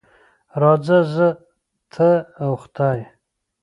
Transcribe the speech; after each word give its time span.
راځه 0.61 0.99
زه، 1.13 1.27
ته 1.93 2.09
او 2.43 2.51
خدای. 2.61 2.99